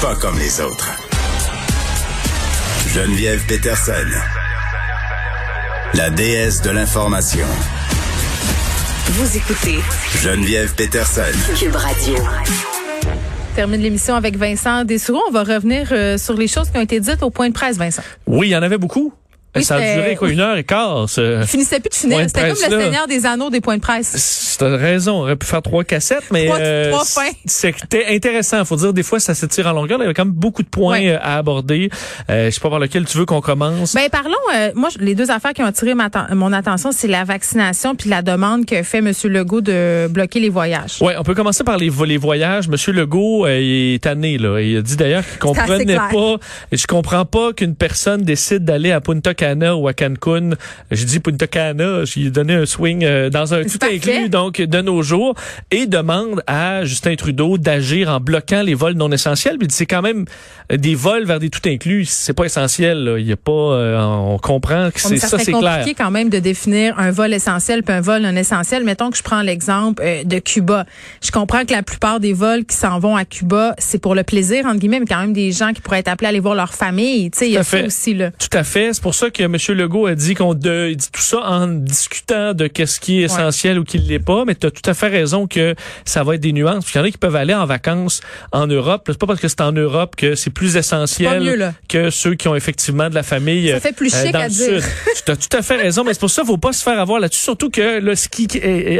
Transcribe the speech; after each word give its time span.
Pas 0.00 0.14
comme 0.14 0.38
les 0.38 0.60
autres. 0.62 0.88
Geneviève 2.88 3.44
Peterson. 3.46 3.92
La 5.92 6.08
déesse 6.08 6.62
de 6.62 6.70
l'information. 6.70 7.46
Vous 9.10 9.36
écoutez 9.36 9.78
Geneviève 10.22 10.74
Peterson. 10.74 11.20
Cube 11.54 11.74
Radio. 11.74 12.14
termine 13.54 13.82
l'émission 13.82 14.14
avec 14.14 14.36
Vincent 14.36 14.84
Dessoureau. 14.84 15.22
On 15.28 15.32
va 15.32 15.44
revenir 15.44 15.88
euh, 15.92 16.16
sur 16.16 16.34
les 16.34 16.48
choses 16.48 16.70
qui 16.70 16.78
ont 16.78 16.82
été 16.82 16.98
dites 17.00 17.22
au 17.22 17.28
point 17.28 17.48
de 17.48 17.54
presse, 17.54 17.76
Vincent. 17.76 18.02
Oui, 18.26 18.48
il 18.48 18.50
y 18.52 18.56
en 18.56 18.62
avait 18.62 18.78
beaucoup. 18.78 19.12
Oui, 19.56 19.64
ça 19.64 19.76
a 19.76 19.94
duré 19.96 20.16
quoi, 20.16 20.28
une 20.30 20.40
heure 20.40 20.56
et 20.56 20.64
quart. 20.64 21.08
ce- 21.08 21.40
Il 21.42 21.46
finissait 21.46 21.80
plus 21.80 21.88
de 21.90 21.94
finir. 21.94 22.20
C'était 22.26 22.40
comme 22.50 22.70
le. 22.70 22.80
Seigneur 22.84 23.06
des 23.08 23.26
Anneaux 23.26 23.50
des 23.50 23.60
points 23.60 23.76
de 23.76 23.80
presse. 23.82 24.12
C'est 24.16 24.64
raison, 24.76 25.12
on 25.14 25.20
aurait 25.22 25.36
pu 25.36 25.46
faire 25.46 25.62
trois 25.62 25.84
cassettes, 25.84 26.24
mais 26.30 26.46
Trois- 26.46 26.58
euh, 26.60 26.90
trois 26.90 27.04
fins. 27.04 27.30
c'était 27.46 28.06
intéressant. 28.10 28.64
Faut 28.64 28.76
dire, 28.76 28.92
des 28.92 29.02
fois, 29.02 29.18
ça 29.20 29.34
s'étire 29.34 29.66
en 29.66 29.72
longueur. 29.72 29.98
Il 29.98 30.02
y 30.02 30.04
avait 30.04 30.14
quand 30.14 30.24
même 30.26 30.34
beaucoup 30.34 30.62
de 30.62 30.68
points 30.68 31.02
euh, 31.02 31.18
à 31.20 31.38
aborder. 31.38 31.90
Euh, 32.28 32.46
je 32.46 32.50
sais 32.54 32.60
pas 32.60 32.70
par 32.70 32.78
lequel 32.78 33.04
tu 33.06 33.16
veux 33.18 33.24
qu'on 33.26 33.40
commence. 33.40 33.94
Ben 33.94 34.08
parlons. 34.10 34.30
euh, 34.54 34.70
moi, 34.74 34.88
les 35.00 35.14
deux 35.14 35.30
affaires 35.30 35.52
qui 35.52 35.62
ont 35.62 35.66
attiré 35.66 35.94
ma 35.94 36.08
mon 36.34 36.52
attention, 36.52 36.92
c'est 36.92 37.08
la 37.08 37.24
vaccination 37.24 37.94
puis 37.94 38.08
la 38.10 38.22
demande 38.22 38.66
que 38.66 38.82
fait 38.82 38.98
M. 38.98 39.12
Legault 39.24 39.60
de 39.62 40.06
bloquer 40.08 40.40
les 40.40 40.48
voyages. 40.50 40.98
Ouais, 41.00 41.14
on 41.18 41.22
peut 41.22 41.34
commencer 41.34 41.64
par 41.64 41.76
les, 41.78 41.88
vo- 41.88 42.04
les 42.04 42.18
voyages. 42.18 42.68
Monsieur 42.68 42.92
Legault 42.92 43.46
euh, 43.46 43.58
il 43.60 43.94
est 43.94 44.02
tanné 44.02 44.38
là. 44.38 44.60
Il 44.60 44.76
a 44.76 44.82
dit 44.82 44.96
d'ailleurs 44.96 45.24
qu'il 45.26 45.38
comprenait 45.38 45.96
pas. 45.96 46.36
Je 46.72 46.86
comprends 46.86 47.24
pas 47.24 47.52
qu'une 47.52 47.74
personne 47.74 48.22
décide 48.22 48.64
d'aller 48.64 48.92
à 48.92 49.00
Punta 49.00 49.34
Cana 49.40 49.74
ou 49.74 49.88
à 49.88 49.94
Cancun. 49.94 50.50
J'ai 50.90 51.04
dit 51.06 51.18
Punta 51.20 51.46
Cana, 51.46 52.04
j'ai 52.04 52.30
donné 52.30 52.54
un 52.54 52.66
swing 52.66 53.04
euh, 53.04 53.30
dans 53.30 53.54
un 53.54 53.62
C'est 53.62 53.70
tout 53.70 53.78
parfait. 53.78 53.96
inclus 53.96 54.28
donc 54.28 54.60
de 54.60 54.80
nos 54.82 55.00
jours 55.02 55.34
et 55.70 55.86
demande 55.86 56.42
à 56.46 56.84
Justin 56.84 57.14
Trudeau 57.16 57.56
d'agir 57.56 58.10
en 58.10 58.20
bloquant 58.20 58.62
les 58.62 58.74
vols 58.74 58.94
non 58.94 59.10
essentiels. 59.10 59.56
Dit, 59.58 59.66
c'est 59.70 59.86
quand 59.86 60.02
même 60.02 60.24
des 60.70 60.94
vols 60.94 61.24
vers 61.24 61.38
des 61.38 61.48
tout 61.48 61.66
inclus. 61.66 62.04
C'est 62.04 62.32
pas 62.34 62.44
essentiel. 62.44 63.02
là. 63.04 63.18
Il 63.18 63.26
y 63.26 63.32
a 63.32 63.36
pas. 63.36 63.50
euh, 63.52 63.98
on 64.00 64.38
comprend 64.38 64.90
que 64.90 65.00
mais 65.08 65.16
c'est 65.16 65.16
ça, 65.18 65.28
ça, 65.28 65.28
serait 65.38 65.44
c'est 65.44 65.52
compliqué 65.52 65.82
clair. 65.82 65.94
quand 65.96 66.10
même 66.10 66.28
de 66.28 66.38
définir 66.38 66.98
un 66.98 67.10
vol 67.10 67.32
essentiel 67.32 67.82
puis 67.82 67.94
un 67.94 68.00
vol 68.02 68.20
non 68.22 68.36
essentiel. 68.36 68.84
Mettons 68.84 69.10
que 69.10 69.16
je 69.16 69.22
prends 69.22 69.42
l'exemple 69.42 70.02
euh, 70.04 70.22
de 70.24 70.38
Cuba. 70.38 70.84
Je 71.24 71.30
comprends 71.30 71.64
que 71.64 71.72
la 71.72 71.82
plupart 71.82 72.20
des 72.20 72.32
vols 72.34 72.64
qui 72.66 72.76
s'en 72.76 72.98
vont 72.98 73.16
à 73.16 73.24
Cuba, 73.24 73.74
c'est 73.78 73.98
pour 74.00 74.14
le 74.14 74.22
plaisir 74.22 74.66
entre 74.66 74.78
guillemets, 74.78 75.00
mais 75.00 75.06
quand 75.06 75.20
même 75.20 75.32
des 75.32 75.50
gens 75.52 75.72
qui 75.72 75.80
pourraient 75.80 76.00
être 76.00 76.08
appelés 76.08 76.26
à 76.26 76.28
aller 76.30 76.40
voir 76.40 76.54
leur 76.54 76.74
famille. 76.74 77.30
Tu 77.30 77.38
sais, 77.38 77.48
il 77.48 77.52
y 77.52 77.56
a 77.56 77.60
à 77.60 77.64
ça 77.64 77.78
fait. 77.78 77.86
aussi 77.86 78.14
là. 78.14 78.30
Tout 78.32 78.56
à 78.56 78.64
fait. 78.64 78.92
C'est 78.92 79.02
pour 79.02 79.14
ça 79.14 79.29
que 79.30 79.42
M. 79.42 79.56
Legault 79.76 80.06
a 80.06 80.14
dit 80.14 80.34
qu'on 80.34 80.54
de, 80.54 80.88
il 80.90 80.96
dit 80.96 81.10
tout 81.10 81.20
ça 81.20 81.38
en 81.40 81.66
discutant 81.66 82.54
de 82.54 82.66
qu'est-ce 82.66 83.00
qui 83.00 83.20
est 83.20 83.24
essentiel 83.24 83.78
ou 83.78 83.84
qui 83.84 83.98
ne 84.00 84.06
l'est 84.08 84.18
pas. 84.18 84.44
Mais 84.44 84.54
tu 84.54 84.66
as 84.66 84.70
tout 84.70 84.88
à 84.88 84.94
fait 84.94 85.08
raison 85.08 85.46
que 85.46 85.74
ça 86.04 86.22
va 86.22 86.34
être 86.34 86.40
des 86.40 86.52
nuances. 86.52 86.84
Puis 86.84 86.94
Il 86.94 86.98
y 86.98 87.00
en 87.00 87.04
a 87.04 87.10
qui 87.10 87.18
peuvent 87.18 87.36
aller 87.36 87.54
en 87.54 87.66
vacances 87.66 88.20
en 88.52 88.66
Europe. 88.66 89.04
C'est 89.06 89.18
pas 89.18 89.26
parce 89.26 89.40
que 89.40 89.48
c'est 89.48 89.60
en 89.60 89.72
Europe 89.72 90.16
que 90.16 90.34
c'est 90.34 90.50
plus 90.50 90.76
essentiel 90.76 91.42
mieux, 91.42 91.70
que 91.88 92.10
ceux 92.10 92.34
qui 92.34 92.48
ont 92.48 92.54
effectivement 92.54 93.08
de 93.08 93.14
la 93.14 93.22
famille. 93.22 93.68
Ça 93.68 93.76
euh, 93.76 93.80
fait 93.80 93.94
plus 93.96 94.14
euh, 94.14 94.22
chic 94.24 94.32
dans 94.32 94.40
à 94.40 94.48
le 94.48 94.50
dire. 94.54 94.82
Tu 95.24 95.30
as 95.30 95.36
tout 95.36 95.56
à 95.56 95.62
fait 95.62 95.76
raison. 95.76 96.04
Mais 96.04 96.14
c'est 96.14 96.20
pour 96.20 96.30
ça 96.30 96.42
qu'il 96.42 96.48
faut 96.50 96.58
pas 96.58 96.72
se 96.72 96.82
faire 96.82 96.98
avoir 96.98 97.20
là-dessus. 97.20 97.42
Surtout 97.44 97.70
que 97.70 98.00
là, 98.00 98.16
ce 98.16 98.28
qui 98.28 98.48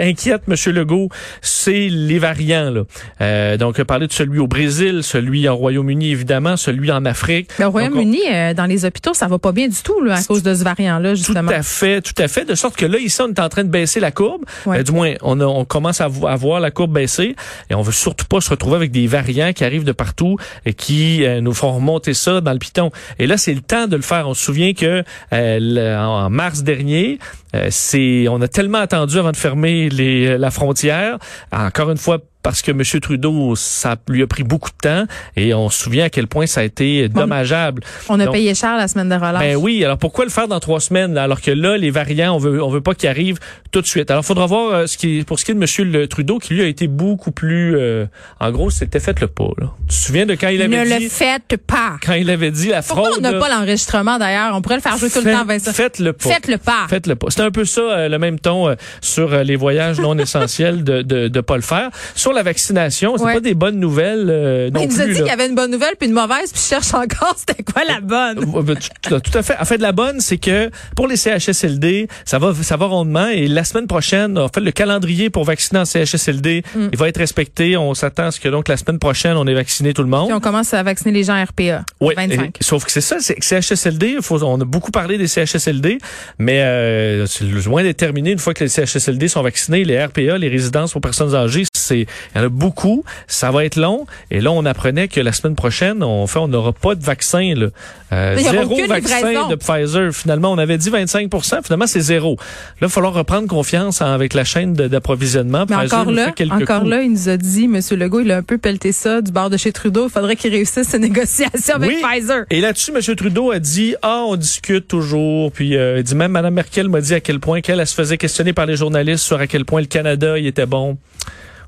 inquiète 0.01 0.43
M. 0.49 0.55
Legault, 0.75 1.09
c'est 1.43 1.89
les 1.89 2.19
variants. 2.19 2.71
Là. 2.71 2.83
Euh, 3.21 3.57
donc, 3.57 3.77
on 3.79 3.83
a 3.83 3.85
parlé 3.85 4.07
de 4.07 4.13
celui 4.13 4.39
au 4.39 4.47
Brésil, 4.47 5.03
celui 5.03 5.49
en 5.49 5.57
Royaume-Uni, 5.57 6.11
évidemment, 6.11 6.57
celui 6.57 6.91
en 6.91 7.05
Afrique. 7.05 7.51
Au 7.59 7.63
Donc, 7.63 7.69
on- 7.69 7.73
Royaume-Uni, 7.73 8.21
euh, 8.31 8.55
dans 8.55 8.67
les 8.67 8.85
hôpitaux, 8.85 9.15
ça 9.15 9.27
va 9.27 9.39
pas 9.39 9.53
bien 9.53 9.69
du 9.69 9.83
tout 9.83 10.01
là, 10.03 10.20
à 10.21 10.25
cause 10.27 10.43
de 10.43 10.55
ce 10.55 10.65
variant-là, 10.65 11.11
Tout 11.11 11.17
justement. 11.17 11.51
à 11.51 11.63
fait, 11.63 12.01
tout 12.03 12.15
à 12.23 12.29
fait. 12.29 12.45
De 12.45 12.55
sorte 12.55 12.77
que 12.77 12.87
là, 12.87 12.99
ici, 12.99 13.21
on 13.23 13.29
est 13.29 13.41
en 13.41 13.49
train 13.49 13.65
de 13.65 13.69
baisser 13.71 14.01
la 14.01 14.11
courbe. 14.11 14.45
Ouais. 14.67 14.79
Euh, 14.79 14.83
du 14.83 14.93
moins, 14.93 15.15
on, 15.23 15.41
a- 15.41 15.45
on 15.47 15.65
commence 15.65 16.01
à, 16.01 16.05
à 16.05 16.37
voir 16.37 16.61
la 16.61 16.71
courbe 16.71 16.93
baisser. 16.93 17.35
Et 17.71 17.75
on 17.75 17.83
veut 17.83 17.93
surtout 17.93 18.27
pas 18.27 18.41
se 18.41 18.51
retrouver 18.51 18.77
avec 18.77 18.91
des 18.91 19.07
variants 19.07 19.53
qui 19.53 19.65
arrivent 19.65 19.85
de 19.85 19.93
partout 19.93 20.37
et 20.67 20.75
qui 20.75 21.25
euh, 21.25 21.41
nous 21.41 21.53
font 21.55 21.73
remonter 21.73 22.15
ça 22.15 22.41
dans 22.41 22.53
le 22.53 22.59
piton. 22.59 22.91
Et 23.19 23.27
là, 23.27 23.37
c'est 23.37 23.55
le 23.55 23.61
temps 23.61 23.87
de 23.87 23.97
le 23.97 24.03
faire. 24.03 24.29
On 24.29 24.35
se 24.35 24.45
souvient 24.45 24.73
que 24.75 25.03
euh, 25.33 25.59
le- 25.61 25.97
en 25.97 26.31
mars 26.31 26.63
dernier, 26.63 27.19
euh, 27.55 27.67
c'est 27.71 28.27
on 28.29 28.41
a 28.43 28.49
tellement 28.49 28.79
attendu 28.79 29.19
avant 29.19 29.33
de 29.33 29.37
fermer 29.37 29.89
les, 29.89 30.39
la 30.39 30.51
frontière. 30.51 31.19
Encore 31.53 31.91
une 31.91 31.97
fois, 31.99 32.19
parce 32.43 32.63
que 32.63 32.71
M. 32.71 32.83
Trudeau, 33.01 33.55
ça 33.57 33.97
lui 34.09 34.23
a 34.23 34.27
pris 34.27 34.43
beaucoup 34.43 34.71
de 34.71 34.77
temps 34.89 35.05
et 35.37 35.53
on 35.55 35.69
se 35.69 35.83
souvient 35.83 36.05
à 36.05 36.11
quel 36.11 36.27
point 36.27 36.47
ça 36.47 36.61
a 36.61 36.65
été 36.65 37.09
dommageable. 37.09 37.83
On 38.09 38.19
a 38.19 38.25
Donc, 38.25 38.35
payé 38.35 38.55
cher 38.55 38.77
la 38.77 38.89
semaine 38.89 39.09
de 39.09 39.15
relâche. 39.15 39.41
ben 39.41 39.57
oui, 39.57 39.85
alors 39.85 39.99
pourquoi 39.99 40.25
le 40.25 40.31
faire 40.31 40.49
dans 40.49 40.61
trois 40.61 40.81
semaines 40.81 41.15
là, 41.15 41.25
alors 41.25 41.41
que 41.41 41.51
là 41.51 41.77
les 41.77 41.91
variants 41.91 42.35
on 42.35 42.39
veut 42.39 42.63
on 42.63 42.71
veut 42.71 42.81
pas 42.81 42.95
qu'ils 42.95 43.09
arrivent 43.09 43.39
tout 43.71 43.81
de 43.81 43.87
suite? 43.87 44.11
Alors 44.11 44.25
faudra 44.25 44.47
voir 44.47 44.73
euh, 44.73 44.87
ce 44.87 44.97
qui 44.97 45.23
pour 45.25 45.39
ce 45.39 45.45
qui 45.45 45.51
est 45.51 45.55
de 45.55 45.61
monsieur 45.61 45.85
le 45.85 46.07
Trudeau 46.09 46.39
qui 46.39 46.55
lui 46.55 46.63
a 46.63 46.67
été 46.67 46.87
beaucoup 46.87 47.31
plus 47.31 47.77
euh, 47.77 48.07
en 48.41 48.51
gros 48.51 48.71
c'était 48.71 49.01
fait 49.01 49.21
le 49.21 49.27
pas 49.27 49.51
là. 49.59 49.67
Tu 49.83 49.87
te 49.89 49.93
souviens 49.95 50.27
de 50.27 50.35
quand 50.35 50.49
il 50.49 50.59
ne 50.59 50.65
avait 50.65 50.85
le 50.85 50.99
dit 50.99 51.09
faites 51.09 51.57
pas. 51.67 51.97
quand 52.05 52.15
il 52.15 52.31
avait 52.31 52.51
dit 52.51 52.69
la 52.69 52.83
Pourquoi 52.83 53.11
fraude 53.11 53.19
on 53.19 53.23
n'a 53.23 53.39
pas 53.39 53.49
l'enregistrement 53.49 54.19
d'ailleurs? 54.19 54.55
On 54.55 54.63
pourrait 54.63 54.77
le 54.77 54.83
faire 54.83 54.97
jouer 54.97 55.11
tout 55.11 55.21
le 55.25 55.33
temps, 55.33 55.45
Vincent. 55.45 55.73
Faites-le 55.73 56.13
pas. 56.13 56.29
Faites-le 56.29 56.59
pas. 56.59 56.87
Faites-le 56.89 57.17
pas. 57.17 57.27
C'est 57.31 57.43
un 57.43 57.51
peu 57.51 57.65
ça, 57.65 57.81
euh, 57.81 58.09
le 58.09 58.19
même 58.19 58.39
ton 58.39 58.69
euh, 58.69 58.75
sur 59.01 59.33
euh, 59.33 59.43
les 59.43 59.57
voyages 59.57 60.01
non 60.01 60.17
essentiels 60.19 60.85
de, 60.85 61.03
de 61.03 61.29
de 61.29 61.41
pas 61.41 61.57
le 61.57 61.63
faire. 61.63 61.91
Sur 62.31 62.37
la 62.37 62.43
vaccination, 62.45 63.17
c'est 63.17 63.25
Ouais. 63.25 63.35
pas 63.35 63.41
des 63.41 63.55
bonnes 63.55 63.81
nouvelles 63.81 64.29
euh, 64.31 64.71
non 64.71 64.83
il 64.83 64.89
nous 64.89 65.01
a 65.01 65.07
dit 65.07 65.15
qu'il 65.15 65.27
y 65.27 65.31
avait 65.31 65.49
une 65.49 65.57
bonne 65.57 65.71
nouvelle 65.73 65.95
puis 65.99 66.09
une 66.09 66.15
mauvaise, 66.15 66.53
puis 66.53 66.63
je 66.63 66.69
cherche 66.69 66.95
encore 66.95 67.35
c'était 67.37 67.63
quoi 67.65 67.83
la 67.89 68.01
bonne. 68.01 68.45
Ouais, 68.51 68.63
ben, 68.63 68.77
tout, 68.77 69.39
à 69.39 69.43
fait. 69.43 69.57
En 69.61 69.65
fait, 69.65 69.79
la 69.79 69.91
bonne, 69.91 70.21
c'est 70.21 70.39
que 70.39 70.71
pour 70.95 71.09
les 71.09 71.17
CHSLD, 71.17 72.07
ça 72.25 72.39
va, 72.39 72.55
ça 72.55 72.77
va 72.77 72.87
rondement. 72.87 73.27
Et 73.29 73.49
la 73.49 73.65
semaine 73.65 73.89
prochaine, 73.89 74.39
en 74.39 74.47
fait, 74.49 74.61
le 74.61 74.71
calendrier 74.71 75.29
pour 75.29 75.43
vacciner 75.45 75.81
en 75.81 75.85
CHSLD, 75.85 76.63
Mm. 76.75 76.89
il 76.93 76.99
va 76.99 77.09
être 77.09 77.17
respecté. 77.19 77.77
On 77.77 77.95
s'attend 77.95 78.27
à 78.27 78.31
ce 78.31 78.39
que 78.39 78.49
donc 78.49 78.69
la 78.69 78.77
semaine 78.77 78.99
prochaine, 79.01 79.37
on 79.37 79.47
ait 79.49 79.55
vacciné 79.55 79.93
tout 79.93 80.03
le 80.03 80.09
monde. 80.09 80.27
Puis 80.27 80.35
on 80.35 80.41
commence 80.41 80.73
à 80.73 80.83
vacciner 80.85 81.11
les 81.13 81.25
gens 81.25 81.43
RPA. 81.43 81.85
Oui, 82.01 82.15
25. 82.17 82.57
et- 82.61 82.65
sauf 82.65 82.85
que 82.85 82.93
c'est 82.93 83.01
ça, 83.01 83.17
c'est 83.19 83.35
que 83.35 83.45
CHSLD, 83.45 84.19
faut, 84.21 84.41
on 84.45 84.61
a 84.61 84.65
beaucoup 84.65 84.93
parlé 84.93 85.19
des 85.19 85.27
CHSLD, 85.27 85.99
mais 86.39 86.61
euh, 86.63 87.27
c'est 87.27 87.45
loin 87.45 87.83
d'être 87.83 87.97
terminé 87.97 88.31
une 88.31 88.39
fois 88.39 88.55
que 88.55 88.63
les 88.65 88.69
CHSLD 88.71 89.27
sont 89.29 89.43
vaccinés, 89.43 89.85
les 89.85 90.03
RPA, 90.05 90.39
les 90.39 90.49
résidences 90.49 90.93
pour 90.93 91.01
personnes 91.01 91.35
âgées, 91.35 91.65
c'est 91.91 92.01
il 92.01 92.39
y 92.39 92.41
en 92.41 92.45
a 92.45 92.49
beaucoup, 92.49 93.05
ça 93.27 93.51
va 93.51 93.65
être 93.65 93.77
long. 93.77 94.07
Et 94.31 94.41
là, 94.41 94.53
on 94.53 94.65
apprenait 94.65 95.09
que 95.09 95.21
la 95.21 95.33
semaine 95.33 95.57
prochaine, 95.57 96.03
on 96.03 96.27
fait, 96.27 96.39
on 96.39 96.49
n'aura 96.49 96.73
pas 96.73 96.95
de 96.95 97.03
vaccin. 97.03 97.55
Là. 97.57 97.67
Euh, 98.13 98.37
zéro 98.39 98.87
vaccin 98.87 99.17
livraison. 99.17 99.49
de 99.49 99.55
Pfizer. 99.57 100.13
Finalement, 100.13 100.53
on 100.53 100.59
avait 100.59 100.79
dit 100.79 100.91
25% 100.91 101.63
finalement 101.65 101.87
c'est 101.87 102.01
zéro. 102.01 102.37
Là, 102.37 102.45
il 102.79 102.81
va 102.83 102.89
falloir 102.89 103.13
reprendre 103.13 103.47
confiance 103.49 104.03
avec 104.03 104.35
la 104.35 104.45
chaîne 104.45 104.75
d'approvisionnement. 104.75 105.65
Mais 105.69 105.77
Pfizer 105.77 106.01
encore 106.01 106.13
là, 106.13 106.33
encore 106.51 106.81
coups. 106.81 106.91
là, 106.91 107.03
il 107.03 107.13
nous 107.13 107.29
a 107.29 107.37
dit, 107.37 107.65
M. 107.65 107.81
Legault, 107.99 108.21
il 108.21 108.31
a 108.31 108.37
un 108.37 108.43
peu 108.43 108.59
pelleté 108.59 108.93
ça 108.93 109.21
du 109.21 109.33
bord 109.33 109.51
de 109.51 109.57
chez 109.57 109.73
Trudeau. 109.73 110.07
Il 110.07 110.11
faudrait 110.11 110.37
qu'il 110.37 110.51
réussisse 110.51 110.89
ses 110.89 110.99
négociations 111.09 111.77
avec. 111.77 112.01
Pfizer. 112.01 112.45
Et 112.51 112.61
là-dessus, 112.61 112.93
M. 112.95 113.17
Trudeau 113.17 113.51
a 113.51 113.59
dit 113.59 113.95
ah 114.03 114.23
on 114.27 114.37
discute 114.37 114.89
toujours. 114.89 115.53
Puis 115.53 115.77
euh, 115.77 115.99
il 115.99 116.05
dit 116.05 116.15
même 116.15 116.33
Mme 116.33 116.55
Merkel 116.55 116.89
m'a 116.89 117.01
dit 117.01 117.15
à 117.15 117.21
quel 117.21 117.41
point 117.41 117.61
qu'elle 117.61 117.81
elle 117.81 117.87
se 117.87 117.95
faisait 117.95 118.19
questionner 118.19 118.53
par 118.53 118.67
les 118.67 118.77
journalistes 118.77 119.25
sur 119.25 119.39
à 119.39 119.47
quel 119.47 119.65
point 119.65 119.81
le 119.81 119.87
Canada 119.87 120.39
il 120.39 120.47
était 120.47 120.67
bon. 120.67 120.99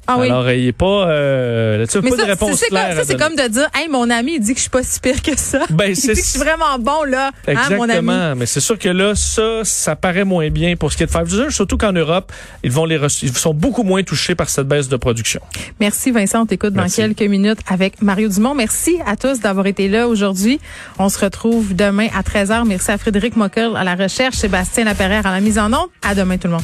Ah 0.06 0.16
oui. 0.18 0.26
Alors 0.26 0.50
il 0.50 0.72
pas 0.74 1.06
euh, 1.08 1.78
là-dessus 1.78 2.00
Mais 2.02 2.10
pas 2.10 2.16
ça, 2.16 2.22
de 2.24 2.28
réponse 2.30 2.56
c'est 2.56 2.68
claire. 2.68 2.88
comme, 2.88 2.96
ça, 2.96 3.04
c'est 3.04 3.16
comme 3.16 3.36
de 3.36 3.46
dire, 3.48 3.68
hey, 3.74 3.88
mon 3.88 4.10
ami, 4.10 4.34
il 4.34 4.40
dit 4.40 4.52
que 4.52 4.58
je 4.58 4.62
suis 4.62 4.70
pas 4.70 4.82
si 4.82 4.98
pire 4.98 5.22
que 5.22 5.38
ça. 5.38 5.60
Ben, 5.70 5.84
il 5.88 5.94
dit 5.94 6.00
c'est- 6.00 6.12
que 6.14 6.18
je 6.18 6.22
suis 6.24 6.38
vraiment 6.40 6.76
bon, 6.80 7.04
là. 7.04 7.30
Hein, 7.46 7.54
mon 7.70 7.82
ami. 7.82 7.82
Exactement, 7.84 8.34
mais 8.36 8.46
c'est 8.46 8.60
sûr 8.60 8.78
que 8.78 8.88
là, 8.88 9.14
ça, 9.14 9.60
ça 9.64 9.94
paraît 9.94 10.24
moins 10.24 10.50
bien 10.50 10.74
pour 10.76 10.90
ce 10.92 10.96
qui 10.96 11.04
est 11.04 11.06
de 11.06 11.12
Pfizer, 11.12 11.52
surtout 11.52 11.76
qu'en 11.76 11.92
Europe, 11.92 12.32
ils 12.64 12.72
vont 12.72 12.84
les 12.84 12.96
reçu- 12.98 13.26
ils 13.26 13.36
sont 13.36 13.54
beaucoup 13.54 13.84
moins 13.84 14.02
touchés 14.02 14.34
par 14.34 14.48
cette 14.48 14.66
baisse 14.66 14.88
de 14.88 14.96
production. 14.96 15.40
Merci 15.78 16.10
Vincent, 16.10 16.42
on 16.42 16.46
t'écoute 16.46 16.72
dans 16.74 16.88
quelques 16.88 17.22
minutes 17.22 17.60
avec 17.68 18.02
Mario 18.02 18.28
Dumont. 18.28 18.54
Merci 18.54 18.98
à 19.06 19.16
tous 19.16 19.38
d'avoir 19.40 19.66
été 19.66 19.88
là 19.88 20.08
aujourd'hui. 20.08 20.60
On 20.98 21.08
se 21.08 21.18
retrouve 21.20 21.74
demain 21.76 22.08
à 22.14 22.22
13h. 22.22 22.64
Merci 22.66 22.90
à 22.90 22.98
Frédéric 22.98 23.36
Mockel 23.36 23.76
à 23.76 23.84
la 23.84 23.94
recherche, 23.94 24.34
Sébastien 24.36 24.84
Laperrière 24.84 25.26
à 25.26 25.30
la 25.32 25.40
mise 25.40 25.58
en 25.58 25.72
onde. 25.72 25.88
À 26.02 26.14
demain 26.16 26.38
tout 26.38 26.48
le 26.48 26.54
monde. 26.54 26.62